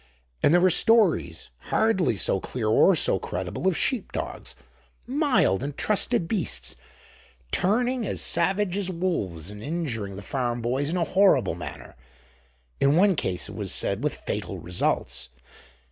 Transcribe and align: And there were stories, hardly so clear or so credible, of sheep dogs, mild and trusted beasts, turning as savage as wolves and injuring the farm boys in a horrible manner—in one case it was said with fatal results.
And 0.41 0.51
there 0.51 0.61
were 0.61 0.71
stories, 0.71 1.51
hardly 1.69 2.15
so 2.15 2.39
clear 2.39 2.67
or 2.67 2.95
so 2.95 3.19
credible, 3.19 3.67
of 3.67 3.77
sheep 3.77 4.11
dogs, 4.11 4.55
mild 5.05 5.61
and 5.61 5.77
trusted 5.77 6.27
beasts, 6.27 6.75
turning 7.51 8.03
as 8.07 8.19
savage 8.19 8.77
as 8.79 8.89
wolves 8.89 9.51
and 9.51 9.61
injuring 9.61 10.15
the 10.15 10.23
farm 10.23 10.59
boys 10.59 10.89
in 10.89 10.97
a 10.97 11.03
horrible 11.03 11.53
manner—in 11.53 12.95
one 12.95 13.15
case 13.15 13.47
it 13.47 13.53
was 13.53 13.71
said 13.71 14.03
with 14.03 14.15
fatal 14.15 14.57
results. 14.57 15.29